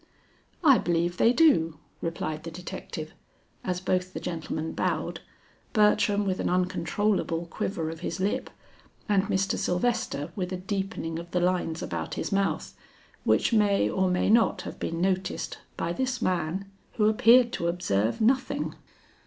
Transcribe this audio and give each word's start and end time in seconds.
"I 0.63 0.79
believe 0.79 1.17
they 1.17 1.31
do," 1.31 1.77
replied 2.01 2.41
the 2.41 2.49
detective, 2.49 3.13
as 3.63 3.79
both 3.79 4.13
the 4.13 4.19
gentlemen 4.19 4.71
bowed, 4.71 5.19
Bertram 5.73 6.25
with 6.25 6.39
an 6.39 6.49
uncontrollable 6.49 7.45
quiver 7.45 7.87
of 7.91 7.99
his 7.99 8.19
lip, 8.19 8.49
and 9.07 9.25
Mr. 9.25 9.59
Sylvester 9.59 10.31
with 10.35 10.51
a 10.51 10.57
deepening 10.57 11.19
of 11.19 11.29
the 11.29 11.39
lines 11.39 11.83
about 11.83 12.15
his 12.15 12.31
mouth, 12.31 12.75
which 13.25 13.53
may 13.53 13.87
or 13.87 14.09
may 14.09 14.27
not 14.27 14.63
have 14.63 14.79
been 14.79 15.01
noticed 15.01 15.59
by 15.77 15.93
this 15.93 16.19
man 16.19 16.65
who 16.93 17.05
appeared 17.07 17.53
to 17.53 17.67
observe 17.67 18.19
nothing. 18.19 18.73